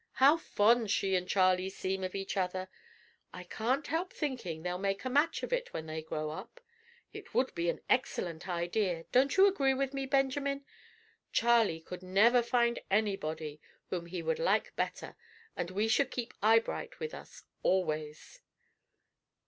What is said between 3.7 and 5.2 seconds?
help thinking they'll make a